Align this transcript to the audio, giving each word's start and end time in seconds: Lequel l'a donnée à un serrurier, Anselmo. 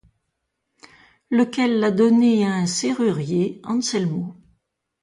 Lequel 1.29 1.79
l'a 1.79 1.91
donnée 1.91 2.43
à 2.43 2.55
un 2.55 2.65
serrurier, 2.65 3.61
Anselmo. 3.63 4.35